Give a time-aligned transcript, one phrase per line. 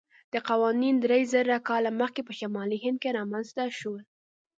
[0.33, 4.03] دا قوانین درېزره کاله مخکې په شمالي هند کې رامنځته شول.